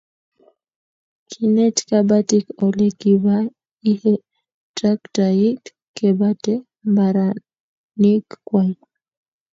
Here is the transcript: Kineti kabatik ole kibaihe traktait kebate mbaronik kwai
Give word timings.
Kineti 1.29 1.81
kabatik 1.89 2.45
ole 2.65 2.87
kibaihe 2.99 4.13
traktait 4.77 5.63
kebate 5.95 6.53
mbaronik 6.89 8.27
kwai 8.47 8.73